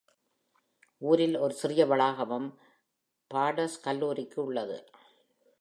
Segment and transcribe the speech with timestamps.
[1.01, 2.49] ஊரில் ஒரு சிறிய வளாகமும்
[3.31, 4.77] பார்டர்ஸ் கல்லூரியிற்கு உள்ளது.